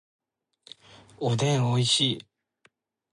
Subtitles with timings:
[1.19, 2.25] おでんおいしい